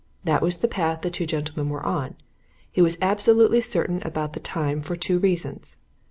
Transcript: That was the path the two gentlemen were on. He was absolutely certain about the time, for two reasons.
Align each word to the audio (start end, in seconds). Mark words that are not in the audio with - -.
That 0.23 0.41
was 0.41 0.57
the 0.57 0.67
path 0.67 1.01
the 1.01 1.11
two 1.11 1.27
gentlemen 1.27 1.69
were 1.69 1.85
on. 1.85 2.15
He 2.71 2.81
was 2.81 2.97
absolutely 3.03 3.61
certain 3.61 4.01
about 4.01 4.33
the 4.33 4.39
time, 4.39 4.81
for 4.81 4.95
two 4.95 5.19
reasons. 5.19 5.77